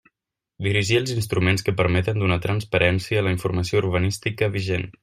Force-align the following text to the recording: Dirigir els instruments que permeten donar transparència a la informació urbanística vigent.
Dirigir 0.67 0.97
els 1.01 1.13
instruments 1.17 1.65
que 1.67 1.75
permeten 1.83 2.25
donar 2.25 2.41
transparència 2.49 3.21
a 3.21 3.29
la 3.29 3.39
informació 3.39 3.85
urbanística 3.85 4.53
vigent. 4.61 4.95